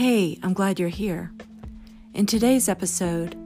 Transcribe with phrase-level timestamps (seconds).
[0.00, 1.30] Hey, I'm glad you're here.
[2.14, 3.36] In today's episode,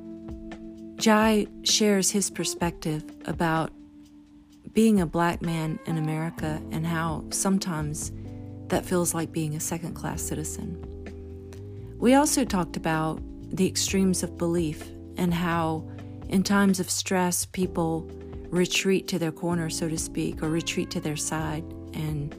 [1.01, 3.73] Jye shares his perspective about
[4.73, 8.12] being a black man in America and how sometimes
[8.69, 10.79] that feels like being a second class citizen.
[11.98, 15.91] We also talked about the extremes of belief and how,
[16.29, 18.09] in times of stress, people
[18.50, 21.64] retreat to their corner, so to speak, or retreat to their side
[21.95, 22.32] and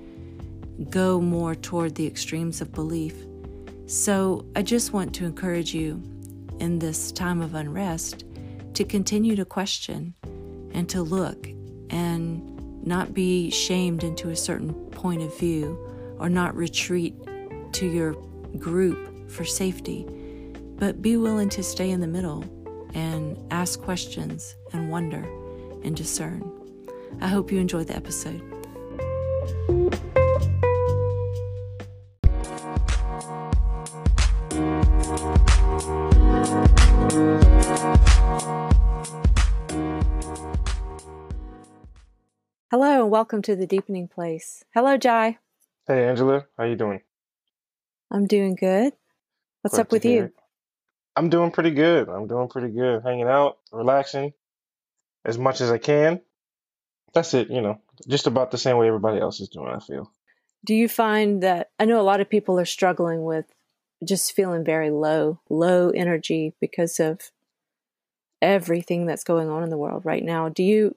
[0.89, 3.13] go more toward the extremes of belief.
[3.87, 6.01] So, I just want to encourage you
[6.59, 8.25] in this time of unrest
[8.73, 10.15] to continue to question
[10.73, 11.47] and to look
[11.91, 15.77] and not be shamed into a certain point of view
[16.19, 17.15] or not retreat
[17.73, 18.13] to your
[18.57, 20.05] group for safety,
[20.77, 22.43] but be willing to stay in the middle
[22.93, 25.23] and ask questions and wonder
[25.83, 26.51] and discern.
[27.21, 28.41] I hope you enjoyed the episode.
[35.75, 36.09] Hello
[43.01, 44.63] and welcome to the Deepening Place.
[44.73, 45.37] Hello, Jye.
[45.85, 47.01] Hey Angela, how you doing?
[48.09, 48.93] I'm doing good.
[49.63, 50.23] What's Glad up with you?
[50.23, 50.33] it.
[51.17, 52.07] I'm doing pretty good.
[52.07, 53.03] I'm doing pretty good.
[53.03, 54.31] Hanging out, relaxing
[55.25, 56.21] as much as I can.
[57.13, 57.81] That's it, you know.
[58.07, 60.09] Just about the same way everybody else is doing, I feel.
[60.63, 63.53] Do you find that I know a lot of people are struggling with
[64.03, 67.31] just feeling very low, low energy because of
[68.41, 70.49] everything that's going on in the world right now.
[70.49, 70.95] Do you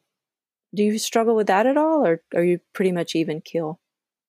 [0.75, 3.81] do you struggle with that at all or are you pretty much even kill?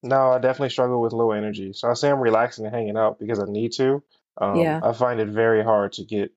[0.02, 1.74] No, I definitely struggle with low energy.
[1.74, 4.02] So I say I'm relaxing and hanging out because I need to.
[4.40, 4.80] Um, Yeah.
[4.82, 6.32] I find it very hard to get.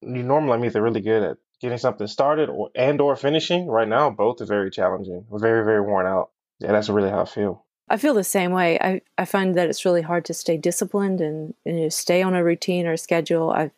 [0.00, 3.66] You normally I'm either really good at getting something started or and or finishing.
[3.66, 5.26] Right now, both are very challenging.
[5.28, 6.30] We're very, very worn out.
[6.60, 7.63] Yeah, that's really how I feel.
[7.88, 8.78] I feel the same way.
[8.80, 12.22] I, I find that it's really hard to stay disciplined and, and you know, stay
[12.22, 13.50] on a routine or a schedule.
[13.50, 13.70] I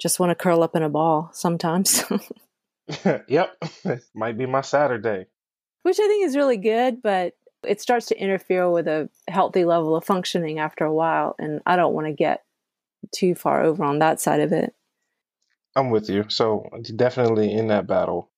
[0.00, 2.04] just want to curl up in a ball sometimes,
[3.28, 3.62] Yep,
[4.14, 5.26] might be my Saturday.
[5.82, 9.96] which I think is really good, but it starts to interfere with a healthy level
[9.96, 11.34] of functioning after a while.
[11.38, 12.44] And I don't want to get
[13.14, 14.74] too far over on that side of it.
[15.74, 16.24] I'm with you.
[16.28, 18.30] So definitely in that battle.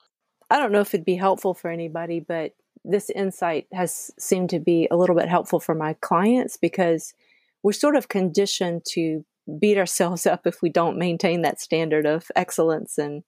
[0.51, 2.55] I don't know if it'd be helpful for anybody, but
[2.85, 7.15] this insight has seemed to be a little bit helpful for my clients because
[7.63, 9.25] we're sort of conditioned to
[9.61, 12.99] beat ourselves up if we don't maintain that standard of excellence.
[12.99, 13.23] And,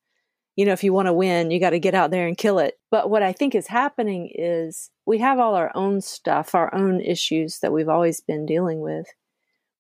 [0.56, 2.58] you know, if you want to win, you got to get out there and kill
[2.58, 2.78] it.
[2.90, 7.00] But what I think is happening is we have all our own stuff, our own
[7.00, 9.06] issues that we've always been dealing with.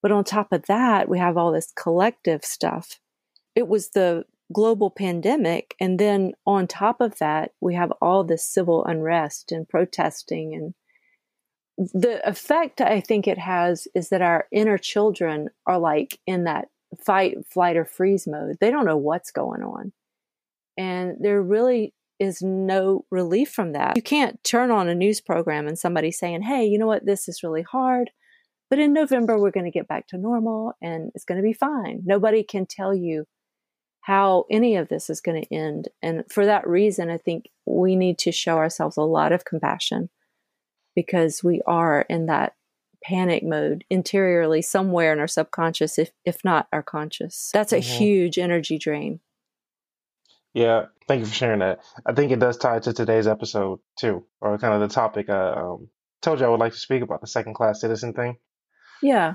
[0.02, 2.98] But on top of that, we have all this collective stuff.
[3.54, 5.74] It was the global pandemic.
[5.80, 10.54] And then on top of that, we have all this civil unrest and protesting.
[10.54, 16.44] And the effect I think it has is that our inner children are like in
[16.44, 16.68] that
[17.04, 18.56] fight, flight, or freeze mode.
[18.60, 19.92] They don't know what's going on.
[20.76, 23.96] And there really is no relief from that.
[23.96, 27.28] You can't turn on a news program and somebody saying, hey, you know what, this
[27.28, 28.10] is really hard.
[28.68, 31.52] But in November, we're going to get back to normal and it's going to be
[31.52, 32.02] fine.
[32.04, 33.24] Nobody can tell you
[34.00, 35.88] how any of this is going to end.
[36.02, 40.08] And for that reason, I think we need to show ourselves a lot of compassion
[40.96, 42.54] because we are in that
[43.02, 47.50] panic mode interiorly somewhere in our subconscious, if, if not our conscious.
[47.52, 49.20] That's a hmm huge energy drain.
[50.52, 51.80] Yeah, thank you for sharing that.
[52.04, 55.50] I think it does tie to today's episode too, or kind of the topic I
[55.52, 55.88] um,
[56.22, 58.36] told you I would like to speak about the second class citizen thing.
[59.02, 59.34] Yeah,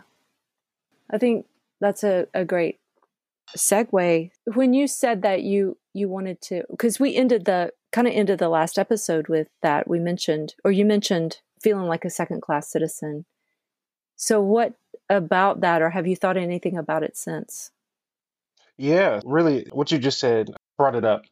[1.09, 1.45] I think
[1.79, 2.79] that's a, a great
[3.55, 4.31] segue.
[4.53, 8.39] When you said that you you wanted to, because we ended the kind of ended
[8.39, 12.69] the last episode with that we mentioned, or you mentioned feeling like a second class
[12.69, 13.25] citizen.
[14.17, 14.73] So what
[15.09, 17.71] about that, or have you thought anything about it since?
[18.77, 21.23] Yeah, really, what you just said brought it up.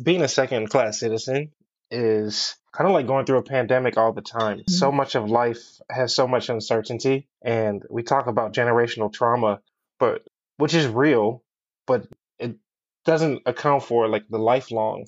[0.00, 1.52] Being a second class citizen
[1.90, 4.62] is kind of like going through a pandemic all the time.
[4.66, 4.96] So Mhm.
[4.96, 9.60] much of life has so much uncertainty, and we talk about generational trauma,
[9.98, 10.26] but
[10.56, 11.42] which is real,
[11.86, 12.06] but
[12.38, 12.56] it
[13.04, 15.06] doesn't account for like the lifelong,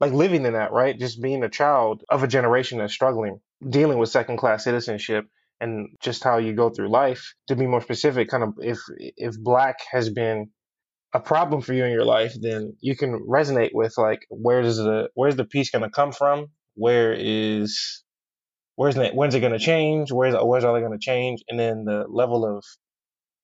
[0.00, 0.98] like living in that, right?
[0.98, 5.26] Just being a child of a generation that's struggling, dealing with second class citizenship
[5.60, 7.34] and just how you go through life.
[7.48, 10.50] To be more specific, kind of if if black has been
[11.14, 14.76] a problem for you in your life, then you can resonate with like where does
[14.76, 16.48] the where's the peace going to come from?
[16.74, 18.02] Where is
[18.76, 20.12] where's it when's it going to change?
[20.12, 21.42] Where's where's all going to change?
[21.48, 22.64] And then the level of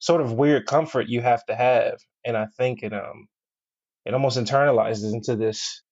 [0.05, 1.97] sort of weird comfort you have to have,
[2.27, 3.27] and I think it um
[4.05, 5.83] it almost internalizes into this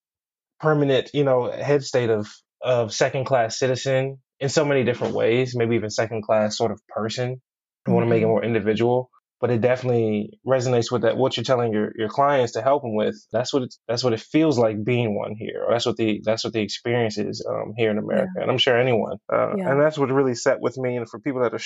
[0.60, 2.28] permanent, you know, head state of
[2.60, 6.80] of second class citizen in so many different ways, maybe even second class sort of
[6.88, 7.40] person.
[7.86, 9.08] I want to make it more individual.
[9.40, 12.94] But it definitely resonates with that what you're telling your, your clients to help them
[12.94, 13.16] with.
[13.32, 15.64] That's what it's, that's what it feels like being one here.
[15.66, 18.42] Or that's what the that's what the experience is um, here in America, yeah.
[18.42, 19.16] and I'm sure anyone.
[19.32, 19.68] Uh, yeah.
[19.68, 20.96] And that's what really set with me.
[20.96, 21.64] And for people that are,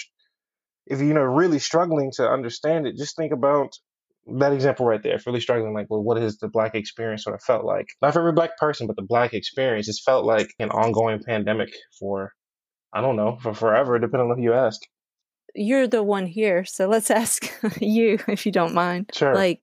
[0.86, 3.72] if you know, really struggling to understand it, just think about
[4.38, 7.34] that example right there, if really struggling, like, well, what is the black experience sort
[7.34, 7.86] of felt like?
[8.02, 9.88] Not for every black person, but the black experience.
[9.88, 12.32] It's felt like an ongoing pandemic for,
[12.92, 14.80] I don't know, for forever, depending on who you ask.
[15.54, 17.50] You're the one here, so let's ask
[17.80, 19.10] you if you don't mind.
[19.14, 19.34] Sure.
[19.34, 19.60] Like,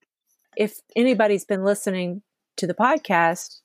[0.56, 2.22] if anybody's been listening
[2.58, 3.60] to the podcast,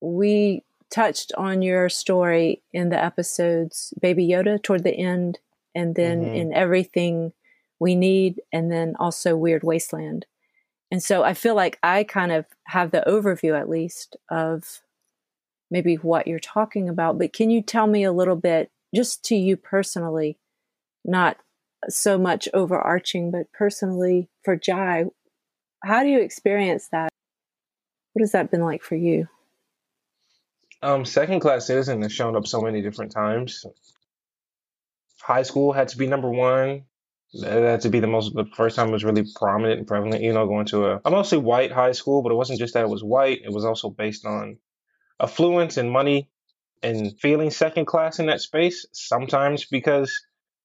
[0.00, 5.38] we touched on your story in the episodes Baby Yoda toward the end,
[5.74, 6.34] and then mm-hmm.
[6.34, 7.32] in everything
[7.78, 10.26] we need, and then also Weird Wasteland.
[10.90, 14.80] And so I feel like I kind of have the overview, at least, of
[15.70, 17.18] maybe what you're talking about.
[17.18, 20.38] But can you tell me a little bit, just to you personally,
[21.04, 21.36] not
[21.88, 25.06] so much overarching, but personally for Jye,
[25.82, 27.10] how do you experience that?
[28.12, 29.28] What has that been like for you?
[30.82, 33.66] Um, second class citizen has shown up so many different times.
[35.24, 36.84] High school had to be number one.
[37.40, 40.22] That had to be the most the first time it was really prominent and prevalent
[40.22, 42.84] you know going to a, a mostly white high school but it wasn't just that
[42.84, 43.40] it was white.
[43.42, 44.58] It was also based on
[45.20, 46.28] affluence and money
[46.82, 50.12] and feeling second class in that space sometimes because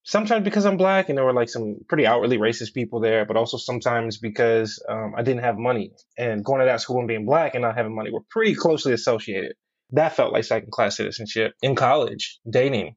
[0.04, 3.38] sometimes because i'm black and there were like some pretty outwardly racist people there but
[3.38, 5.92] also sometimes because um, i didn't have money.
[6.18, 8.92] And going to that school and being black and not having money were pretty closely
[8.94, 9.54] associated.
[9.92, 12.96] That felt like second class citizenship in college dating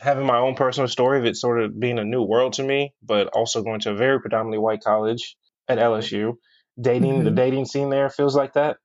[0.00, 2.94] having my own personal story of it sort of being a new world to me,
[3.02, 5.36] but also going to a very predominantly white college
[5.68, 6.34] at LSU.
[6.80, 7.24] Dating, mm-hmm.
[7.24, 8.78] the dating scene there feels like that.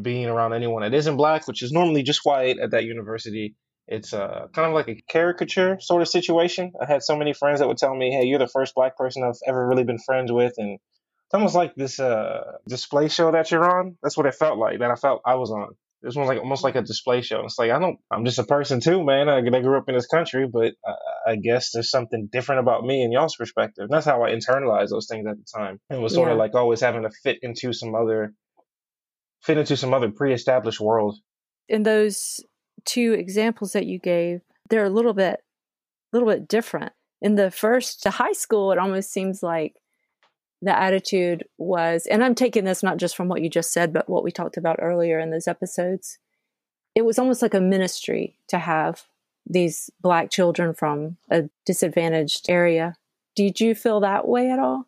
[0.00, 3.56] Being around anyone that isn't black, which is normally just white at that university,
[3.88, 6.72] it's uh, kind of like a caricature sort of situation.
[6.80, 9.24] I had so many friends that would tell me, "Hey, you're the first black person
[9.24, 13.50] I've ever really been friends with," and it's almost like this uh, display show that
[13.50, 13.96] you're on.
[14.02, 15.74] That's what it felt like that I felt I was on.
[16.02, 17.44] This one's like almost like a display show.
[17.44, 17.98] It's like I don't.
[18.10, 19.28] I'm just a person too, man.
[19.28, 22.84] I, I grew up in this country, but I, I, guess there's something different about
[22.84, 23.84] me and y'all's perspective.
[23.84, 25.80] And that's how I internalized those things at the time.
[25.90, 26.32] It was sort yeah.
[26.32, 28.34] of like always having to fit into some other,
[29.42, 31.18] fit into some other pre-established world.
[31.68, 32.40] In those
[32.84, 34.40] two examples that you gave,
[34.70, 35.40] they're a little bit,
[36.12, 36.92] a little bit different.
[37.20, 39.74] In the first, to high school, it almost seems like
[40.62, 44.08] the attitude was, and I'm taking this not just from what you just said, but
[44.08, 46.18] what we talked about earlier in those episodes.
[46.94, 49.02] It was almost like a ministry to have
[49.44, 52.94] these black children from a disadvantaged area.
[53.34, 54.86] Did you feel that way at all?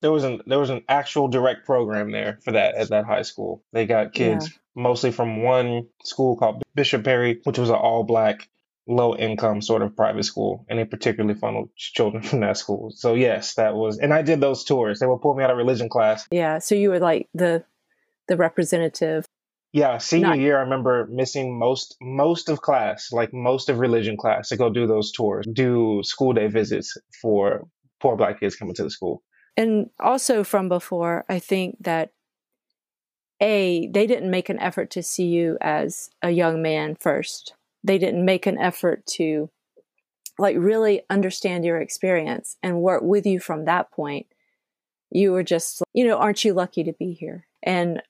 [0.00, 3.22] There was an there was an actual direct program there for that at that high
[3.22, 3.62] school.
[3.72, 4.82] They got kids yeah.
[4.82, 8.48] mostly from one school called Bishop Perry, which was an all black
[8.88, 12.92] low income sort of private school and they particularly funneled children from that school.
[12.94, 15.00] So yes that was and i did those tours.
[15.00, 16.26] They would pull me out of religion class.
[16.30, 17.64] Yeah so you were like the
[18.28, 19.26] the representative.
[19.72, 24.16] Yeah senior Not- year i remember missing most most of class like most of religion
[24.16, 27.66] class to go do those tours do school day visits for
[28.00, 29.22] poor black kids coming to the school.
[29.56, 32.12] And also from before i think that
[33.42, 37.54] a they didn't make an effort to see you as a young man first
[37.86, 39.48] they didn't make an effort to
[40.38, 44.26] like really understand your experience and work with you from that point.
[45.10, 47.46] You were just you know aren't you lucky to be here?
[47.62, 48.02] And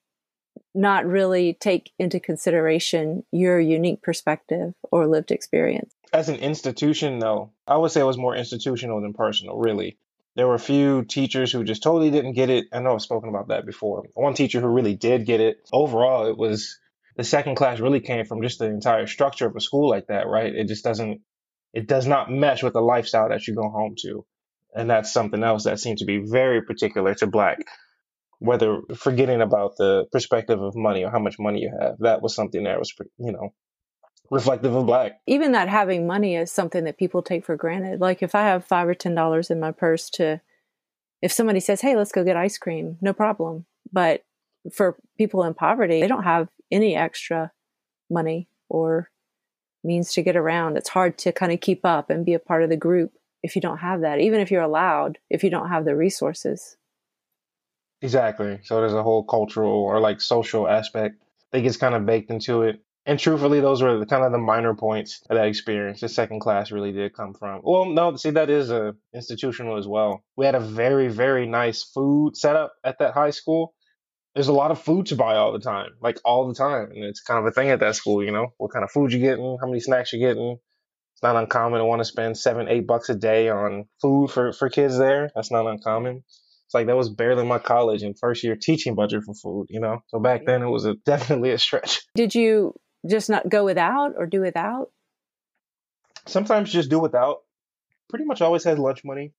[0.74, 5.94] not really take into consideration your unique perspective or lived experience.
[6.12, 9.98] As an institution though i would say it was more institutional than personal really.
[10.34, 12.66] There were a few teachers who just totally didn't get it.
[12.72, 14.04] I know i've spoken about that before.
[14.14, 15.68] One teacher who really did get it.
[15.72, 16.78] Overall it was
[17.16, 20.26] the second class really came from just the entire structure of a school like that,
[20.26, 20.54] right?
[20.54, 21.20] It just doesn't,
[21.72, 24.24] it does not mesh with the lifestyle that you go home to.
[24.74, 27.58] And that's something else that seemed to be very particular to black,
[28.38, 31.96] whether forgetting about the perspective of money or how much money you have.
[32.00, 33.54] That was something that was, you know,
[34.30, 35.20] reflective of black.
[35.26, 38.00] Even that having money is something that people take for granted.
[38.00, 40.42] Like if I have five or ten dollars in my purse to
[41.22, 43.64] if somebody says, Hey, let's go get ice cream, no problem.
[43.90, 44.24] But
[44.72, 47.52] for people in poverty, they don't have any extra
[48.10, 49.10] money or
[49.84, 50.76] means to get around.
[50.76, 53.54] It's hard to kind of keep up and be a part of the group if
[53.54, 56.76] you don't have that, even if you're allowed, if you don't have the resources.
[58.02, 58.58] Exactly.
[58.64, 61.16] So there's a whole cultural or like social aspect
[61.52, 62.80] that gets kind of baked into it.
[63.08, 66.00] And truthfully, those were the, kind of the minor points of that experience.
[66.00, 67.60] The second class really did come from.
[67.62, 70.24] Well, no, see, that is a institutional as well.
[70.36, 73.75] We had a very, very nice food setup at that high school
[74.36, 76.90] there's a lot of food to buy all the time, like all the time.
[76.94, 79.10] And it's kind of a thing at that school, you know, what kind of food
[79.10, 80.58] you're getting, how many snacks you're getting.
[81.14, 84.52] It's not uncommon to want to spend seven, eight bucks a day on food for,
[84.52, 85.30] for kids there.
[85.34, 86.22] That's not uncommon.
[86.66, 89.80] It's like that was barely my college and first year teaching budget for food, you
[89.80, 90.00] know?
[90.08, 92.02] So back then it was a, definitely a stretch.
[92.14, 92.74] Did you
[93.08, 94.88] just not go without or do without?
[96.26, 97.38] Sometimes just do without.
[98.10, 99.32] Pretty much always had lunch money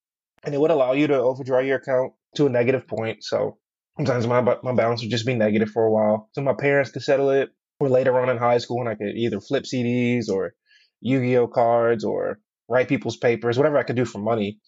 [0.43, 3.23] and it would allow you to overdraw your account to a negative point.
[3.23, 3.59] So
[3.97, 6.29] sometimes my, my balance would just be negative for a while.
[6.33, 7.49] So my parents could settle it
[7.79, 10.53] or later on in high school when I could either flip CDs or
[11.01, 14.59] Yu-Gi-Oh cards or write people's papers, whatever I could do for money.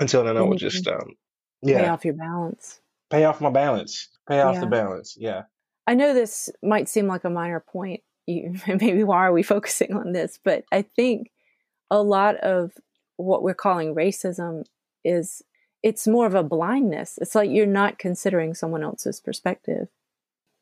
[0.00, 1.10] Until then, I would just um,
[1.62, 2.80] yeah, pay off your balance.
[3.10, 4.08] Pay off my balance.
[4.28, 4.60] Pay off yeah.
[4.60, 5.16] the balance.
[5.18, 5.42] Yeah.
[5.86, 8.00] I know this might seem like a minor point.
[8.26, 10.38] You, maybe why are we focusing on this?
[10.42, 11.30] But I think
[11.90, 12.72] a lot of
[13.16, 14.64] what we're calling racism
[15.04, 15.42] is
[15.82, 17.18] it's more of a blindness.
[17.20, 19.88] It's like you're not considering someone else's perspective.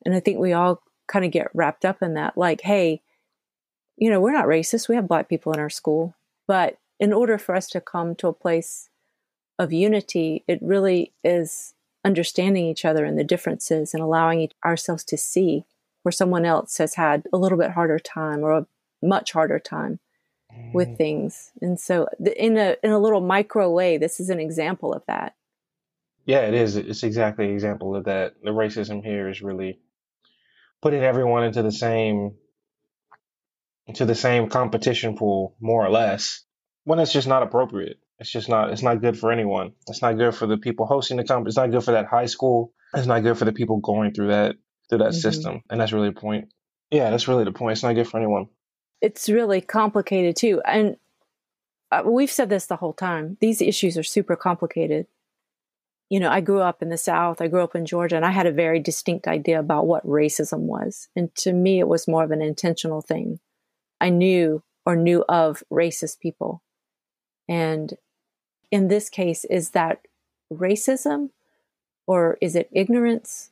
[0.05, 2.37] And I think we all kind of get wrapped up in that.
[2.37, 3.01] Like, hey,
[3.97, 4.89] you know, we're not racist.
[4.89, 6.15] We have black people in our school.
[6.47, 8.89] But in order for us to come to a place
[9.59, 15.17] of unity, it really is understanding each other and the differences and allowing ourselves to
[15.17, 15.65] see
[16.01, 18.67] where someone else has had a little bit harder time or a
[19.03, 19.99] much harder time
[20.73, 21.51] with things.
[21.61, 25.35] And so in a in a little micro way, this is an example of that.
[26.25, 26.75] Yeah, it is.
[26.75, 28.33] It's exactly an example of that.
[28.43, 29.79] The racism here is really
[30.81, 32.35] putting everyone into the same
[33.87, 36.43] into the same competition pool, more or less,
[36.83, 37.99] when it's just not appropriate.
[38.19, 39.73] It's just not it's not good for anyone.
[39.87, 41.47] It's not good for the people hosting the comp.
[41.47, 42.73] It's not good for that high school.
[42.93, 44.55] It's not good for the people going through that
[44.89, 45.19] through that mm-hmm.
[45.19, 45.61] system.
[45.69, 46.49] And that's really the point.
[46.91, 47.73] Yeah, that's really the point.
[47.73, 48.47] It's not good for anyone.
[49.01, 50.61] It's really complicated too.
[50.65, 50.97] And
[51.91, 53.37] uh, we've said this the whole time.
[53.41, 55.07] These issues are super complicated
[56.11, 58.31] you know, I grew up in the South, I grew up in Georgia, and I
[58.31, 61.07] had a very distinct idea about what racism was.
[61.15, 63.39] And to me, it was more of an intentional thing.
[64.01, 66.61] I knew or knew of racist people.
[67.47, 67.93] And
[68.71, 70.01] in this case, is that
[70.53, 71.29] racism
[72.05, 73.51] or is it ignorance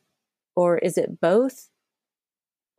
[0.54, 1.70] or is it both?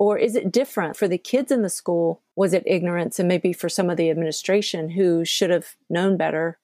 [0.01, 2.23] Or is it different for the kids in the school?
[2.35, 3.21] Was it ignorance?
[3.21, 6.59] And maybe for some of the administration who should have known better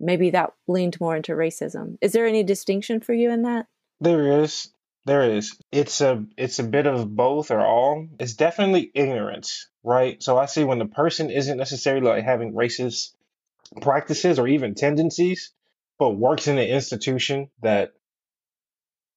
[0.00, 1.96] maybe that leaned more into racism.
[2.00, 3.66] Is there any distinction for you in that?
[4.00, 4.70] There is.
[5.06, 5.58] There is.
[5.70, 8.08] It's a it's a bit of both or all.
[8.18, 10.22] It's definitely ignorance, right?
[10.22, 13.12] So I see when the person isn't necessarily like having racist
[13.82, 15.52] practices or even tendencies,
[15.98, 17.92] but works in an institution that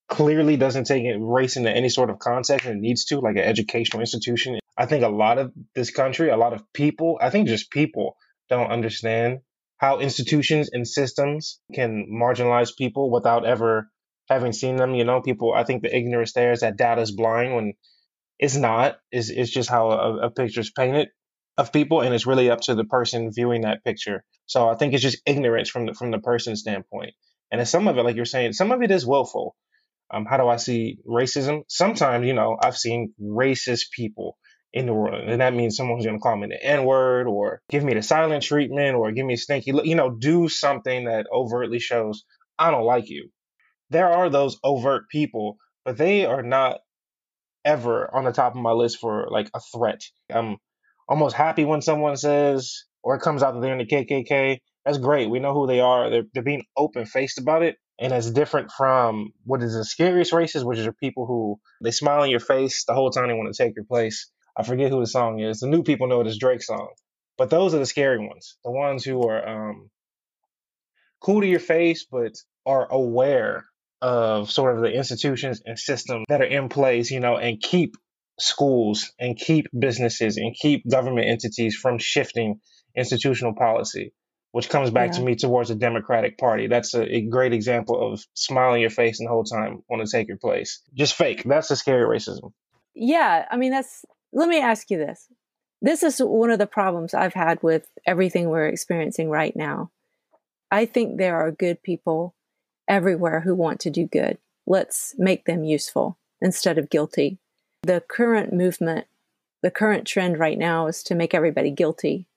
[0.08, 4.00] clearly doesn't take race into any sort of context and needs to, like an educational
[4.02, 4.60] institution.
[4.78, 8.16] I think a lot of this country, a lot of people, I think just people
[8.50, 9.40] don't understand
[9.78, 13.90] how institutions and systems can marginalize people without ever
[14.30, 14.96] having seen them.
[14.96, 17.74] You know, people, I think the ignorance there is that data is blind when
[18.40, 18.98] it's not.
[19.12, 21.10] It's, it's just how a, a picture is painted
[21.58, 24.24] of people, and it's really up to the person viewing that picture.
[24.46, 27.14] So I think it's just ignorance from the, from the person's standpoint.
[27.52, 29.56] And some of it, like you're saying, some of it is willful.
[30.12, 31.64] Um, how do I see racism?
[31.68, 34.38] Sometimes, you know, I've seen racist people
[34.74, 35.28] in the world.
[35.28, 38.02] And that means someone's going to call me the N word or give me the
[38.02, 42.24] silent treatment or give me a stinky look, you know, do something that overtly shows
[42.60, 43.30] I don't like you.
[43.90, 46.80] There are those overt people, but they are not
[47.64, 50.02] ever on the top of my list for like a threat.
[50.30, 50.58] I'm
[51.08, 54.60] almost happy when someone says, or it comes out that they're in the KKK.
[54.86, 55.30] That's great.
[55.30, 56.10] We know who they are.
[56.10, 57.78] They're, they're being open faced about it.
[58.00, 62.24] And it's different from what is the scariest races, which are people who they smile
[62.24, 64.30] in your face the whole time they want to take your place.
[64.56, 65.60] I forget who the song is.
[65.60, 66.90] The new people know it as Drake's song.
[67.38, 68.58] But those are the scary ones.
[68.64, 69.90] The ones who are um,
[71.22, 72.34] cool to your face, but
[72.66, 73.66] are aware
[74.02, 77.96] of sort of the institutions and systems that are in place, you know, and keep
[78.40, 82.60] schools and keep businesses and keep government entities from shifting
[82.96, 84.14] institutional policy,
[84.52, 85.20] which comes back yeah.
[85.20, 86.68] to me towards the Democratic Party.
[86.68, 90.12] That's a, a, great example of smiling your face and the whole time want to
[90.12, 90.82] take your place.
[90.94, 91.44] Just fake.
[91.44, 92.52] That's the scary racism.
[92.96, 95.28] Yeah, I mean that's let me ask you this.
[95.82, 99.92] This is one of the problems I've had with everything we're experiencing right now.
[100.72, 102.34] I think there are good people
[102.88, 104.38] everywhere who want to do good.
[104.66, 107.38] Let's make them useful instead of guilty.
[107.84, 109.06] The current movement,
[109.62, 112.28] the current trend right now is to make everybody guilty.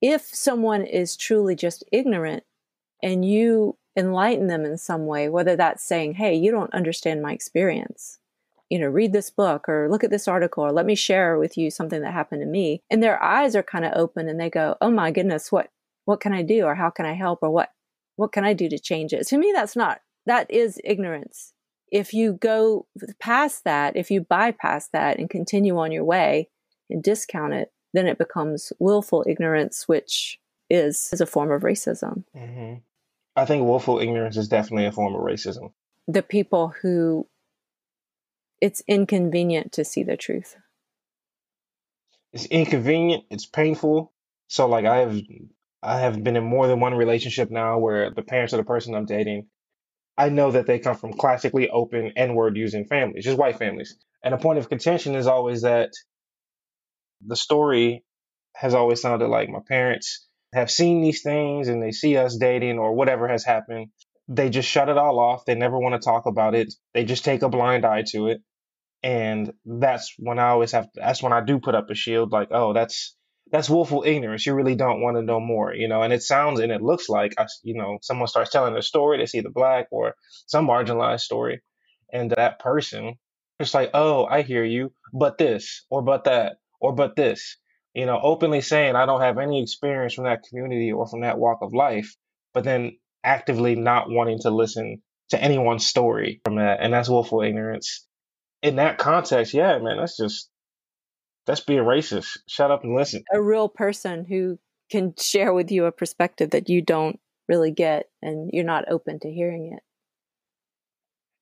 [0.00, 2.44] If someone is truly just ignorant
[3.02, 7.32] and you enlighten them in some way, whether that's saying, hey, you don't understand my
[7.32, 8.18] experience,
[8.68, 11.56] you know, read this book or look at this article or let me share with
[11.56, 12.82] you something that happened to me.
[12.90, 15.70] And their eyes are kind of open and they go, "Oh my goodness, what
[16.04, 17.70] what can I do or how can I help or what
[18.16, 21.52] what can I do to change it?" To me that's not that is ignorance.
[21.92, 22.86] If you go
[23.20, 26.48] past that, if you bypass that and continue on your way
[26.90, 30.38] and discount it, then it becomes willful ignorance, which
[30.68, 32.24] is, is a form of racism.
[32.36, 32.74] Mm-hmm.
[33.34, 35.72] I think willful ignorance is definitely a form of racism.
[36.08, 37.26] The people who
[38.60, 40.56] it's inconvenient to see the truth.
[42.32, 44.12] It's inconvenient, it's painful.
[44.48, 45.20] So like I have
[45.82, 48.94] I have been in more than one relationship now where the parents of the person
[48.94, 49.46] I'm dating,
[50.16, 53.96] I know that they come from classically open N-word using families, just white families.
[54.24, 55.90] And a point of contention is always that
[57.24, 58.04] the story
[58.54, 62.78] has always sounded like my parents have seen these things and they see us dating
[62.78, 63.88] or whatever has happened.
[64.28, 65.44] They just shut it all off.
[65.44, 66.72] They never want to talk about it.
[66.94, 68.40] They just take a blind eye to it.
[69.02, 72.48] And that's when I always have, that's when I do put up a shield like,
[72.50, 73.14] oh, that's,
[73.52, 74.44] that's willful ignorance.
[74.46, 76.02] You really don't want to know more, you know.
[76.02, 79.18] And it sounds and it looks like, I, you know, someone starts telling a story.
[79.18, 80.14] They see the black or
[80.46, 81.62] some marginalized story,
[82.12, 83.14] and that person,
[83.60, 86.56] it's like, oh, I hear you, but this or but that
[86.86, 87.56] or but this,
[87.94, 91.36] you know, openly saying I don't have any experience from that community or from that
[91.36, 92.14] walk of life,
[92.54, 96.78] but then actively not wanting to listen to anyone's story from that.
[96.80, 98.06] And that's willful ignorance.
[98.62, 100.48] In that context, yeah, man, that's just
[101.44, 102.38] that's being racist.
[102.48, 103.24] Shut up and listen.
[103.34, 108.06] A real person who can share with you a perspective that you don't really get
[108.22, 109.82] and you're not open to hearing it.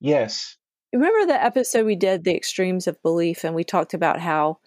[0.01, 0.57] Yes.
[0.95, 4.61] Remember the episode we did, The Extremes of Belief, and we talked about how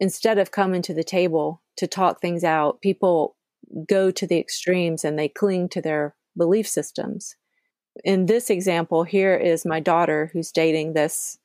[0.00, 3.36] instead of coming to the table to talk things out, people
[3.88, 7.36] go to the extremes and they cling to their belief systems.
[8.04, 11.38] In this example, here is my daughter who's dating this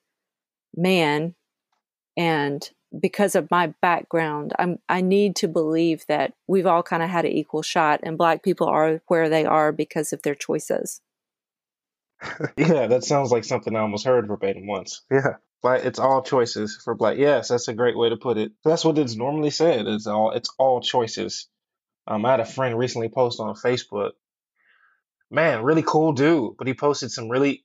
[0.76, 1.36] man,
[2.18, 2.68] and
[3.00, 7.26] because of my background, I'm I need to believe that we've all kind of had
[7.26, 11.02] an equal shot, and Black people are where they are because of their choices.
[12.58, 15.04] yeah, that sounds like something I almost heard verbatim once.
[15.12, 15.36] Yeah.
[15.62, 17.18] But it's all choices for black.
[17.18, 18.54] Yes, that's a great way to put it.
[18.64, 19.88] That's what it's normally said.
[19.88, 21.48] It's all it's all choices.
[22.08, 24.12] Um, I had a friend recently post on Facebook.
[25.30, 27.64] Man, really cool dude, but he posted some really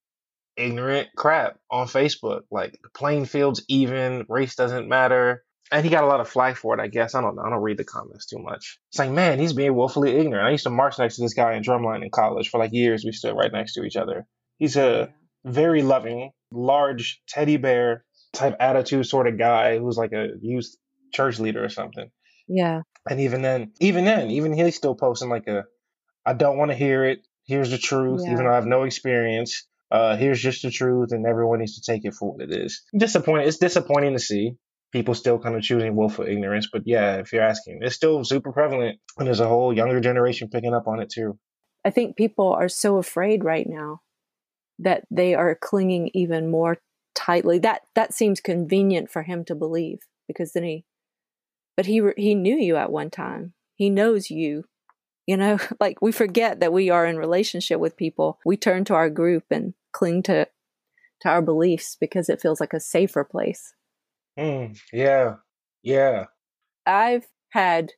[0.57, 6.04] ignorant crap on Facebook, like the playing field's even, race doesn't matter, and he got
[6.04, 6.83] a lot of flack for it.
[6.83, 7.42] I guess I don't know.
[7.42, 8.78] I don't read the comments too much.
[8.90, 10.46] It's like, man, he's being willfully ignorant.
[10.46, 13.04] I used to march next to this guy in drumline in college for like years.
[13.04, 14.26] We stood right next to each other.
[14.59, 15.12] He's a
[15.44, 20.74] very loving, large teddy bear type attitude sort of guy who's like a youth
[21.12, 22.11] church leader or something.
[22.48, 22.83] Yeah.
[23.09, 25.64] And even then, even then, even he's still posting like a,
[26.24, 27.20] I don't want to hear it.
[27.46, 28.33] Here's the truth, yeah.
[28.33, 29.66] even though I have no experience.
[29.90, 32.83] Uh, here's just the truth, and everyone needs to take it for what it is.
[32.96, 33.46] Disappointing.
[33.46, 34.57] It's disappointing to see
[34.92, 36.68] people still kind of choosing willful ignorance.
[36.72, 40.48] But yeah, if you're asking, it's still super prevalent, and there's a whole younger generation
[40.48, 41.38] picking up on it too.
[41.85, 44.00] I think people are so afraid right now
[44.78, 46.78] that they are clinging even more
[47.14, 47.58] tightly.
[47.58, 50.84] That that seems convenient for him to believe because then he,
[51.76, 53.54] but he he knew you at one time.
[53.74, 54.64] He knows you.
[55.26, 58.38] You know, like we forget that we are in relationship with people.
[58.44, 60.48] We turn to our group and cling to
[61.20, 63.74] to our beliefs because it feels like a safer place.
[64.38, 65.37] Mm, yeah,
[65.82, 66.26] yeah.
[66.87, 67.92] I've had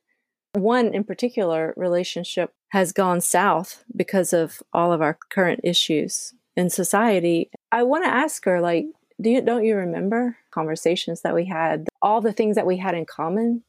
[0.53, 6.71] one in particular relationship has gone south because of all of our current issues in
[6.71, 7.49] society.
[7.71, 8.87] I want to ask her, like,
[9.21, 12.95] do you don't you remember conversations that we had, all the things that we had
[12.95, 13.63] in common?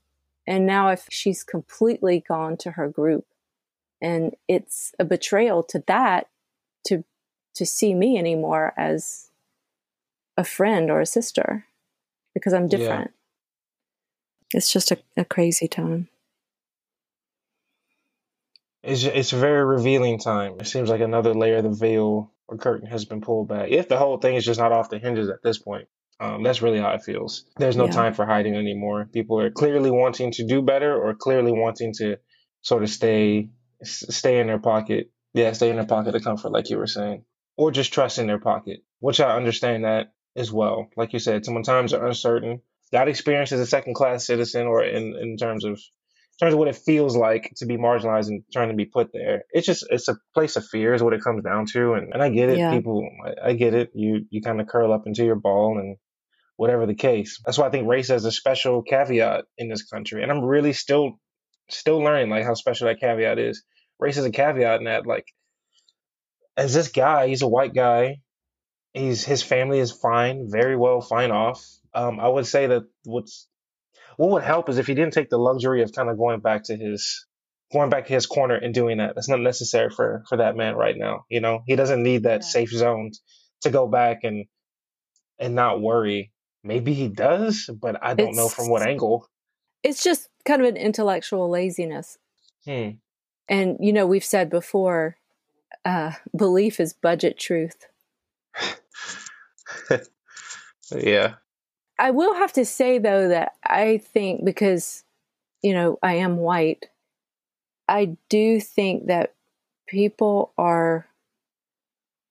[0.47, 3.27] And now if she's completely gone to her group
[4.01, 6.29] and it's a betrayal to that
[6.87, 7.05] to
[7.55, 9.29] to see me anymore as
[10.37, 11.67] a friend or a sister
[12.33, 13.11] because I'm different.
[14.53, 14.59] Yeah.
[14.59, 16.09] It's just a, a crazy time.
[18.83, 20.61] It's it's a very revealing time.
[20.61, 23.71] It seems like another layer of the veil or curtain has been pulled back.
[23.71, 25.87] If the whole thing is just not off the hinges at this point,
[26.21, 27.45] um, that's really how it feels.
[27.59, 27.93] There's no yeah.
[27.93, 29.09] time for hiding anymore.
[29.13, 32.17] People are clearly wanting to do better, or clearly wanting to
[32.63, 33.51] sort of stay
[33.85, 35.11] stay in their pocket.
[35.35, 37.25] Yeah, stay in their pocket of comfort, like you were saying,
[37.57, 38.81] or just trust in their pocket.
[38.99, 40.89] Which I understand that as well.
[40.97, 42.63] Like you said, some times are uncertain.
[42.91, 45.81] That experience as a second class citizen, or in in terms of
[46.39, 49.43] terms of what it feels like to be marginalized and trying to be put there.
[49.51, 52.23] It's just it's a place of fear is what it comes down to, and, and
[52.23, 52.59] I get it.
[52.59, 52.71] Yeah.
[52.71, 53.91] People, I, I, get it.
[53.95, 55.97] You you kind of curl up into your ball and
[56.57, 57.41] whatever the case.
[57.45, 60.73] That's why I think race has a special caveat in this country, and I'm really
[60.73, 61.19] still
[61.71, 63.65] still learning like how special that caveat is.
[63.99, 65.27] Race is a caveat in that like
[66.57, 68.21] as this guy, he's a white guy.
[68.95, 71.65] He's his family is fine, very well, fine off.
[71.95, 73.48] Um, I would say that what's
[74.19, 76.65] what would help is if he didn't take the luxury of kind of going back
[76.65, 77.25] to his
[77.73, 79.15] going back to his corner and doing that.
[79.15, 81.25] That's not necessary for for that man right now.
[81.31, 82.49] You know, he doesn't need that yeah.
[82.49, 83.13] safe zone
[83.63, 84.47] to go back and
[85.39, 86.33] and not worry.
[86.65, 89.29] Maybe he does, but I don't it's, know from what angle.
[89.85, 92.19] It's just kind of an intellectual laziness.
[92.65, 92.91] Hmm.
[93.49, 95.17] And, you know, we've said before
[95.85, 97.87] uh, belief is budget truth.
[100.91, 101.35] yeah.
[101.99, 105.05] I will have to say, though, that I think because,
[105.63, 106.87] you know, I am white,
[107.89, 109.35] I do think that
[109.87, 111.07] people are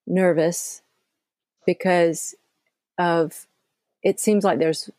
[0.05, 0.81] nervous
[1.65, 2.35] because
[2.97, 3.47] of
[4.03, 4.89] it seems like there's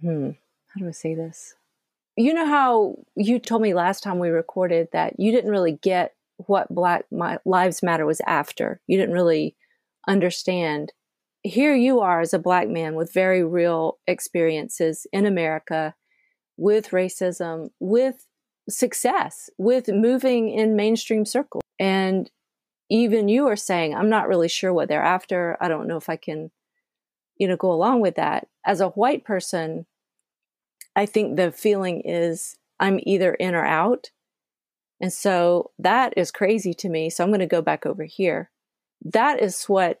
[0.00, 0.30] hmm
[0.68, 1.54] how do I say this?
[2.16, 6.14] You know how you told me last time we recorded that you didn't really get
[6.46, 7.06] what Black
[7.44, 8.80] Lives Matter was after.
[8.86, 9.54] You didn't really
[10.06, 10.92] understand.
[11.46, 15.94] Here you are as a black man with very real experiences in America
[16.56, 18.26] with racism, with
[18.68, 21.62] success, with moving in mainstream circles.
[21.78, 22.28] And
[22.90, 25.56] even you are saying, I'm not really sure what they're after.
[25.60, 26.50] I don't know if I can,
[27.36, 28.48] you know, go along with that.
[28.64, 29.86] As a white person,
[30.96, 34.10] I think the feeling is I'm either in or out.
[35.00, 37.08] And so that is crazy to me.
[37.08, 38.50] So I'm going to go back over here.
[39.04, 40.00] That is what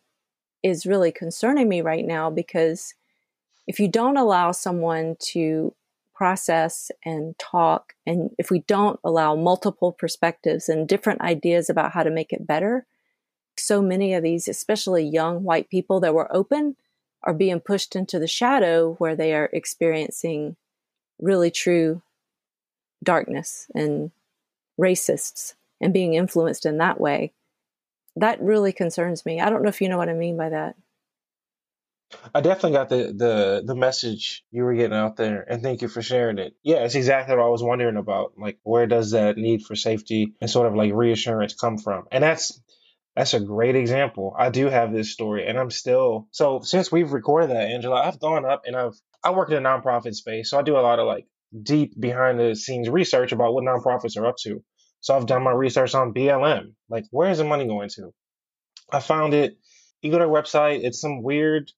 [0.66, 2.94] is really concerning me right now because
[3.68, 5.72] if you don't allow someone to
[6.12, 12.02] process and talk, and if we don't allow multiple perspectives and different ideas about how
[12.02, 12.84] to make it better,
[13.56, 16.74] so many of these, especially young white people that were open,
[17.22, 20.56] are being pushed into the shadow where they are experiencing
[21.20, 22.02] really true
[23.04, 24.10] darkness and
[24.80, 27.32] racists and being influenced in that way.
[28.16, 29.40] That really concerns me.
[29.40, 30.76] I don't know if you know what I mean by that.
[32.34, 35.88] I definitely got the the the message you were getting out there, and thank you
[35.88, 36.54] for sharing it.
[36.62, 38.34] Yeah, it's exactly what I was wondering about.
[38.38, 42.04] Like, where does that need for safety and sort of like reassurance come from?
[42.12, 42.60] And that's
[43.16, 44.34] that's a great example.
[44.38, 48.20] I do have this story, and I'm still so since we've recorded that, Angela, I've
[48.20, 51.00] gone up and I've I work in a nonprofit space, so I do a lot
[51.00, 51.26] of like
[51.62, 54.62] deep behind the scenes research about what nonprofits are up to.
[55.00, 56.74] So I've done my research on BLM.
[56.88, 58.12] Like, where is the money going to?
[58.90, 59.58] I found it.
[60.02, 61.70] You go to their website, it's some weird,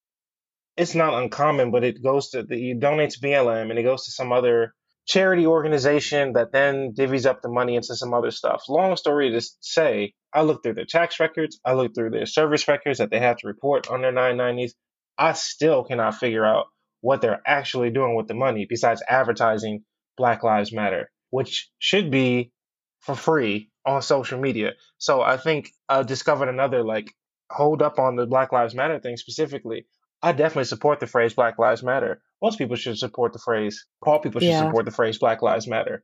[0.76, 4.04] it's not uncommon, but it goes to, the, you donate to BLM and it goes
[4.04, 4.74] to some other
[5.06, 8.64] charity organization that then divvies up the money into some other stuff.
[8.68, 12.68] Long story to say, I looked through their tax records, I looked through their service
[12.68, 14.72] records that they have to report on their 990s.
[15.16, 16.66] I still cannot figure out
[17.00, 19.84] what they're actually doing with the money besides advertising
[20.16, 22.52] Black Lives Matter, which should be
[23.00, 24.72] for free on social media.
[24.98, 27.12] So I think I discovered another like
[27.50, 29.86] hold up on the Black Lives Matter thing specifically.
[30.22, 32.20] I definitely support the phrase Black Lives Matter.
[32.42, 34.66] Most people should support the phrase, all people should yeah.
[34.66, 36.02] support the phrase Black Lives Matter.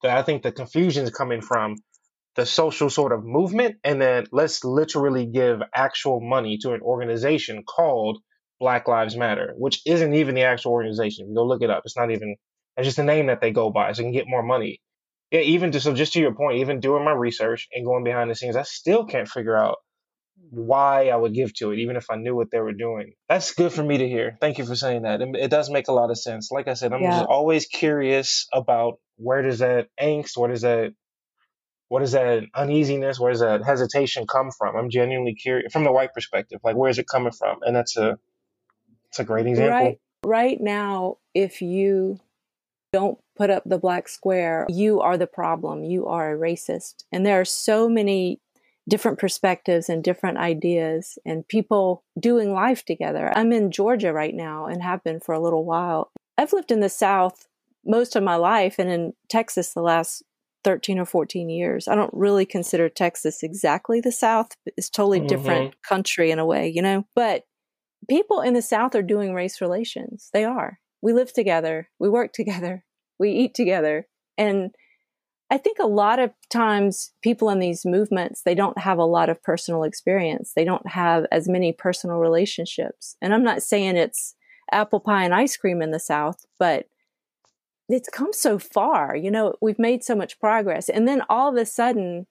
[0.00, 1.76] But I think the confusion is coming from
[2.34, 7.62] the social sort of movement, and then let's literally give actual money to an organization
[7.62, 8.18] called
[8.58, 11.28] Black Lives Matter, which isn't even the actual organization.
[11.28, 11.82] You go look it up.
[11.84, 12.36] It's not even.
[12.76, 14.80] It's just a name that they go by, so they can get more money.
[15.32, 18.30] Yeah, even to, so, just to your point, even doing my research and going behind
[18.30, 19.78] the scenes, I still can't figure out
[20.50, 23.14] why I would give to it, even if I knew what they were doing.
[23.30, 24.36] That's good for me to hear.
[24.40, 25.22] Thank you for saying that.
[25.22, 26.50] It, it does make a lot of sense.
[26.52, 27.20] Like I said, I'm yeah.
[27.20, 30.92] just always curious about where does that angst, where does that
[31.92, 34.76] what does that uneasiness, where does that hesitation come from?
[34.76, 36.58] I'm genuinely curious from the white perspective.
[36.64, 37.58] Like, where is it coming from?
[37.60, 38.18] And that's a,
[39.08, 39.76] it's a great example.
[39.76, 42.18] Right, right now, if you
[42.94, 45.82] don't put up the black square, you are the problem.
[45.82, 47.02] You are a racist.
[47.10, 48.40] And there are so many
[48.88, 53.32] different perspectives and different ideas and people doing life together.
[53.34, 56.12] I'm in Georgia right now and have been for a little while.
[56.38, 57.48] I've lived in the South
[57.84, 60.22] most of my life and in Texas the last
[60.62, 61.88] 13 or 14 years.
[61.88, 64.50] I don't really consider Texas exactly the South.
[64.76, 65.26] It's totally mm-hmm.
[65.26, 67.06] different country in a way, you know.
[67.16, 67.42] But
[68.08, 70.30] people in the South are doing race relations.
[70.32, 70.78] They are.
[71.02, 71.88] We live together.
[71.98, 72.84] We work together.
[73.18, 74.06] We eat together.
[74.38, 74.70] And
[75.50, 79.28] I think a lot of times people in these movements, they don't have a lot
[79.28, 80.52] of personal experience.
[80.56, 83.16] They don't have as many personal relationships.
[83.20, 84.34] And I'm not saying it's
[84.72, 86.86] apple pie and ice cream in the South, but
[87.90, 89.14] it's come so far.
[89.14, 90.88] You know, we've made so much progress.
[90.88, 92.26] And then all of a sudden,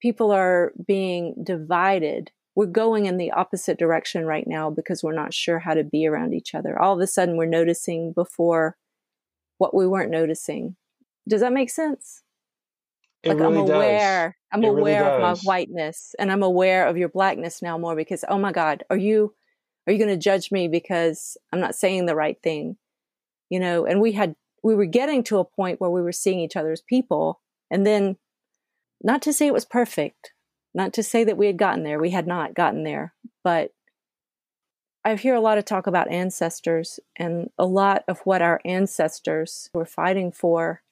[0.00, 2.30] people are being divided.
[2.54, 6.06] We're going in the opposite direction right now because we're not sure how to be
[6.06, 6.80] around each other.
[6.80, 8.76] All of a sudden, we're noticing before
[9.62, 10.74] what we weren't noticing.
[11.28, 12.24] Does that make sense?
[13.22, 14.58] It like really I'm aware, does.
[14.58, 17.94] I'm it aware really of my whiteness, and I'm aware of your blackness now more
[17.94, 19.34] because oh my God, are you
[19.86, 22.76] are you going to judge me because I'm not saying the right thing?
[23.50, 26.40] You know, and we had we were getting to a point where we were seeing
[26.40, 27.40] each other as people.
[27.70, 28.16] And then,
[29.00, 30.32] not to say it was perfect,
[30.74, 33.70] not to say that we had gotten there, we had not gotten there, but
[35.04, 39.68] I hear a lot of talk about ancestors, and a lot of what our ancestors
[39.74, 40.82] were fighting for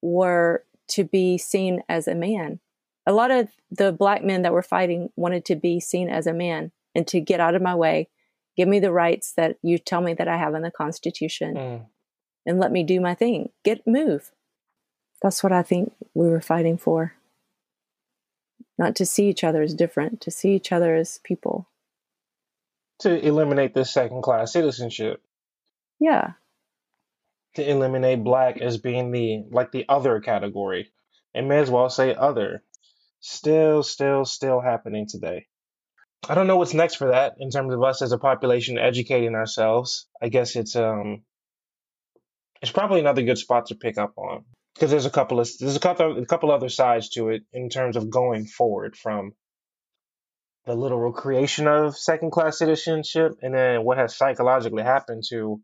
[0.00, 2.60] were to be seen as a man.
[3.04, 6.32] A lot of the black men that were fighting wanted to be seen as a
[6.32, 8.08] man and to get out of my way,
[8.56, 11.86] give me the rights that you tell me that I have in the Constitution, mm.
[12.46, 13.50] and let me do my thing.
[13.64, 14.30] Get move.
[15.20, 17.14] That's what I think we were fighting for.
[18.78, 21.68] Not to see each other as different, to see each other as people.
[23.00, 25.22] To eliminate this second class citizenship.
[26.00, 26.32] Yeah.
[27.54, 30.90] To eliminate black as being the like the other category.
[31.34, 32.62] And may as well say other.
[33.20, 35.46] Still, still, still happening today.
[36.28, 39.34] I don't know what's next for that in terms of us as a population educating
[39.34, 40.06] ourselves.
[40.20, 41.22] I guess it's um
[42.62, 45.76] it's probably another good spot to pick up on because there's a couple of there's
[45.76, 49.32] a couple a couple other sides to it in terms of going forward from
[50.66, 55.60] the literal creation of second class citizenship and then what has psychologically happened to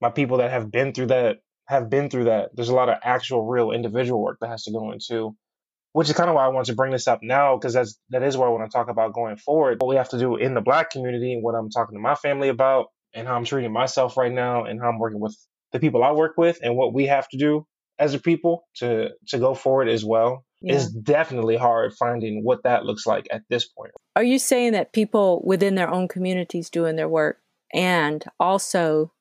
[0.00, 2.96] my people that have been through that have been through that there's a lot of
[3.02, 5.34] actual real individual work that has to go into
[5.92, 8.22] which is kind of why I want to bring this up now because that's that
[8.22, 9.80] is what I want to talk about going forward.
[9.80, 12.16] What we have to do in the Black community, and what I'm talking to my
[12.16, 15.36] family about, and how I'm treating myself right now, and how I'm working with
[15.72, 17.66] the people I work with, and what we have to do
[17.98, 20.44] as a people to to go forward as well.
[20.64, 20.76] Yeah.
[20.76, 23.92] Is definitely hard finding what that looks like at this point.
[24.16, 27.38] Are you saying that people within their own communities doing their work
[27.72, 29.12] and also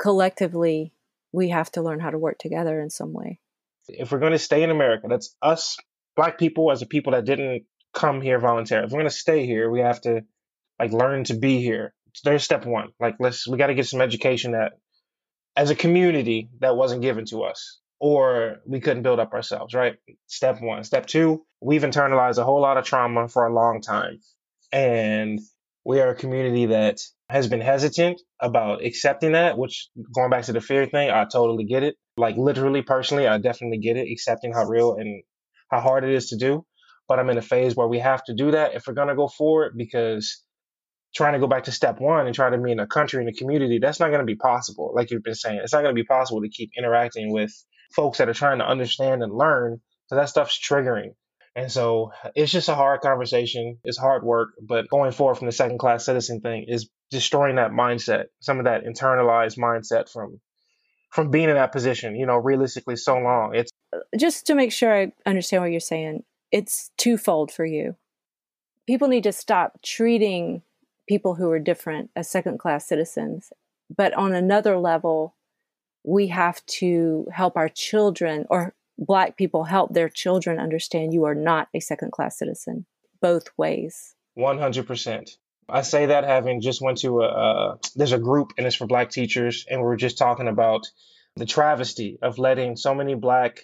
[0.00, 0.94] collectively
[1.32, 3.40] we have to learn how to work together in some way?
[3.88, 5.76] if we're going to stay in America, that's us
[6.16, 8.86] black people as a people that didn't come here voluntarily.
[8.86, 10.24] If we're going to stay here, we have to
[10.78, 11.94] like learn to be here.
[12.22, 12.90] There's step one.
[13.00, 14.72] Like let's we got to get some education that
[15.56, 19.96] as a community that wasn't given to us or we couldn't build up ourselves, right?
[20.26, 20.84] Step 1.
[20.84, 24.20] Step 2, we've internalized a whole lot of trauma for a long time.
[24.72, 25.40] And
[25.84, 30.52] we are a community that has been hesitant about accepting that, which going back to
[30.52, 31.96] the fear thing, I totally get it.
[32.16, 35.22] Like literally, personally, I definitely get it, accepting how real and
[35.70, 36.64] how hard it is to do.
[37.08, 39.14] But I'm in a phase where we have to do that if we're going to
[39.14, 40.42] go forward because
[41.14, 43.28] trying to go back to step one and try to be in a country and
[43.28, 44.92] a community, that's not going to be possible.
[44.94, 47.52] Like you've been saying, it's not going to be possible to keep interacting with
[47.94, 49.80] folks that are trying to understand and learn.
[50.06, 51.14] So that stuff's triggering.
[51.56, 53.78] And so it's just a hard conversation.
[53.84, 57.70] It's hard work, but going forward from the second class citizen thing is destroying that
[57.70, 60.40] mindset, some of that internalized mindset from
[61.14, 63.54] from being in that position, you know, realistically so long.
[63.54, 63.70] It's
[64.18, 66.24] just to make sure I understand what you're saying.
[66.50, 67.94] It's twofold for you.
[68.88, 70.62] People need to stop treating
[71.08, 73.52] people who are different as second class citizens.
[73.96, 75.36] But on another level,
[76.04, 81.34] we have to help our children or black people help their children understand you are
[81.34, 82.86] not a second class citizen
[83.20, 84.14] both ways.
[84.38, 85.30] 100%
[85.68, 88.86] i say that having just went to a uh, there's a group and it's for
[88.86, 90.86] black teachers and we are just talking about
[91.36, 93.60] the travesty of letting so many black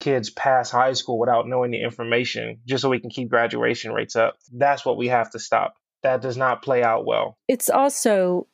[0.00, 4.16] kids pass high school without knowing the information just so we can keep graduation rates
[4.16, 4.38] up.
[4.52, 5.74] That's what we have to stop.
[6.02, 7.36] That does not play out well.
[7.46, 8.48] It's also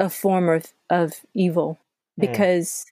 [0.00, 1.78] a form of, of evil
[2.16, 2.26] hmm.
[2.26, 2.86] because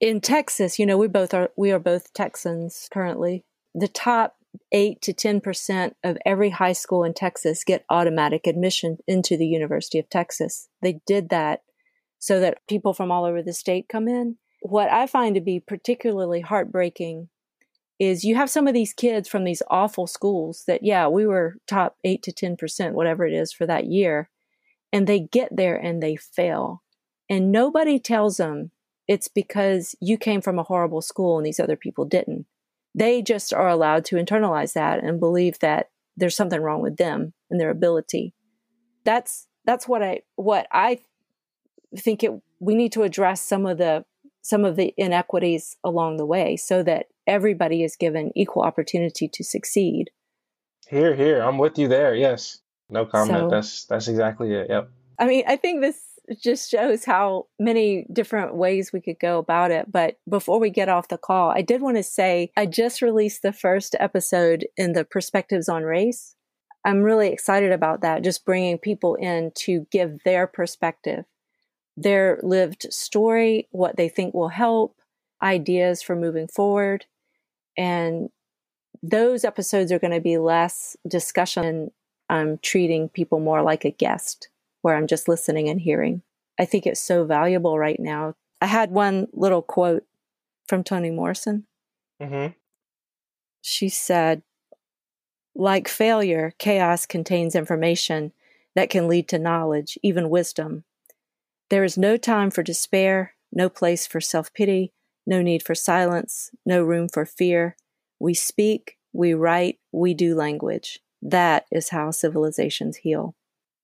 [0.00, 3.44] in Texas, you know, we both are we are both Texans currently.
[3.74, 4.36] The top
[4.72, 9.98] 8 to 10% of every high school in Texas get automatic admission into the University
[9.98, 10.68] of Texas.
[10.82, 11.62] They did that
[12.18, 14.36] so that people from all over the state come in.
[14.62, 17.28] What I find to be particularly heartbreaking
[17.98, 21.56] is you have some of these kids from these awful schools that yeah, we were
[21.66, 24.30] top 8 to 10%, whatever it is for that year,
[24.92, 26.82] and they get there and they fail.
[27.30, 28.72] And nobody tells them
[29.06, 32.46] it's because you came from a horrible school and these other people didn't.
[32.94, 37.32] They just are allowed to internalize that and believe that there's something wrong with them
[37.48, 38.34] and their ability.
[39.04, 40.98] That's that's what I what I
[41.96, 44.04] think it we need to address some of the
[44.42, 49.44] some of the inequities along the way so that everybody is given equal opportunity to
[49.44, 50.10] succeed.
[50.88, 52.14] Here, here, I'm with you there.
[52.14, 52.60] Yes.
[52.88, 53.38] No comment.
[53.38, 54.68] So, that's that's exactly it.
[54.68, 54.90] Yep.
[55.18, 56.00] I mean, I think this
[56.38, 59.90] just shows how many different ways we could go about it.
[59.90, 63.42] But before we get off the call, I did want to say I just released
[63.42, 66.36] the first episode in the Perspectives on Race.
[66.84, 71.24] I'm really excited about that, just bringing people in to give their perspective,
[71.96, 74.96] their lived story, what they think will help,
[75.42, 77.06] ideas for moving forward.
[77.76, 78.30] And
[79.02, 81.90] those episodes are going to be less discussion.
[82.28, 84.48] I'm um, treating people more like a guest
[84.82, 86.22] where I'm just listening and hearing.
[86.58, 88.34] I think it's so valuable right now.
[88.60, 90.04] I had one little quote
[90.68, 91.66] from Toni Morrison.
[92.20, 92.52] Mm-hmm.
[93.62, 94.42] She said,
[95.54, 98.32] like failure, chaos contains information
[98.74, 100.84] that can lead to knowledge, even wisdom.
[101.70, 104.92] There is no time for despair, no place for self pity,
[105.26, 107.76] no need for silence, no room for fear.
[108.18, 111.00] We speak, we write, we do language.
[111.22, 113.34] That is how civilizations heal.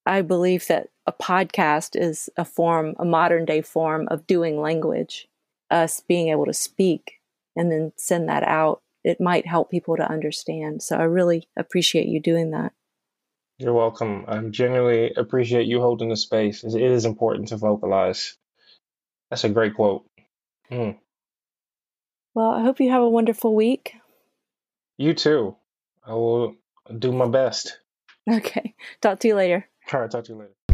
[0.07, 5.29] I believe that a podcast is a form, a modern day form of doing language,
[5.71, 7.21] us being able to speak
[7.57, 8.83] and then send that out.
[9.05, 10.83] It might help people to understand.
[10.83, 12.73] So I really appreciate you doing that.
[13.59, 14.25] You're welcome.
[14.29, 16.63] I genuinely appreciate you holding the space.
[16.63, 18.37] It is important to vocalize.
[19.31, 20.05] That's a great quote.
[20.71, 20.99] Mm.
[22.35, 23.95] Well, I hope you have a wonderful week.
[24.99, 25.57] You too.
[26.07, 26.55] I will
[26.99, 27.81] do my best.
[28.29, 28.75] Okay.
[29.01, 29.69] Talk to you later.
[29.93, 30.11] All right.
[30.11, 30.66] Talk to you later.